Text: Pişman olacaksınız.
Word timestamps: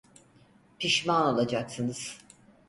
Pişman 0.79 1.33
olacaksınız. 1.33 2.17